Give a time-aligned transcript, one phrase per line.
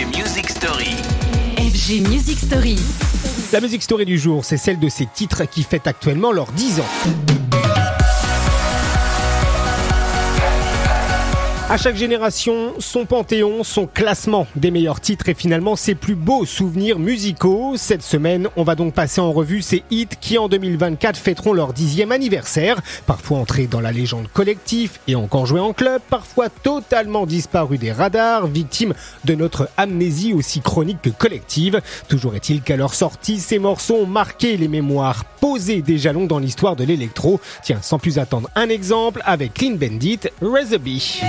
[0.00, 0.96] FG Music Story.
[1.58, 2.76] FG Music Story.
[3.52, 6.80] La musique story du jour, c'est celle de ces titres qui fêtent actuellement leurs 10
[6.80, 7.69] ans.
[11.70, 16.44] À chaque génération, son panthéon, son classement des meilleurs titres et finalement ses plus beaux
[16.44, 17.74] souvenirs musicaux.
[17.76, 21.72] Cette semaine, on va donc passer en revue ces hits qui en 2024 fêteront leur
[21.72, 22.80] dixième anniversaire.
[23.06, 27.92] Parfois entrés dans la légende collective et encore joués en club, parfois totalement disparus des
[27.92, 28.94] radars, victimes
[29.24, 31.80] de notre amnésie aussi chronique que collective.
[32.08, 36.40] Toujours est-il qu'à leur sortie, ces morceaux ont marqué les mémoires, posé des jalons dans
[36.40, 37.40] l'histoire de l'électro.
[37.62, 41.20] Tiens, sans plus attendre, un exemple avec Clean Bandit, Razorby.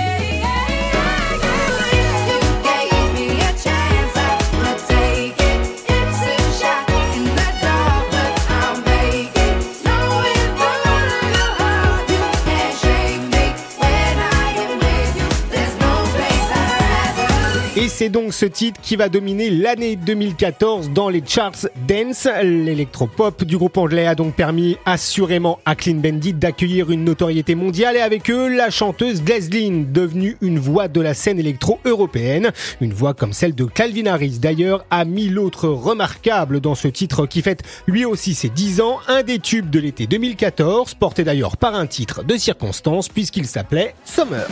[17.74, 22.28] Et c'est donc ce titre qui va dominer l'année 2014 dans les charts dance.
[22.42, 27.96] L'électropop du groupe anglais a donc permis assurément à Clean Bandit d'accueillir une notoriété mondiale
[27.96, 32.52] et avec eux la chanteuse Gleslyn, devenue une voix de la scène électro européenne.
[32.82, 37.24] Une voix comme celle de Calvin Harris d'ailleurs a mis l'autre remarquable dans ce titre
[37.24, 41.56] qui fête lui aussi ses 10 ans, un des tubes de l'été 2014, porté d'ailleurs
[41.56, 44.46] par un titre de circonstance puisqu'il s'appelait Summer.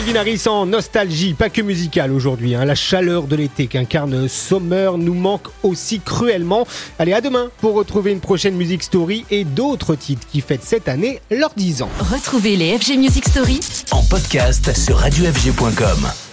[0.00, 2.54] Calvin Harris en nostalgie, pas que musicale aujourd'hui.
[2.54, 2.64] Hein.
[2.64, 6.66] La chaleur de l'été qu'incarne Sommer nous manque aussi cruellement.
[6.98, 10.88] Allez, à demain pour retrouver une prochaine Music Story et d'autres titres qui fêtent cette
[10.88, 11.90] année leurs 10 ans.
[11.98, 16.29] Retrouvez les FG Music Story En podcast sur radiofg.com.